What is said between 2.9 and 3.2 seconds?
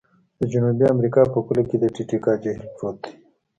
دی.